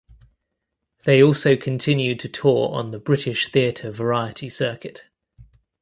[1.03, 5.03] They also continued to tour on the British theatre variety circuit.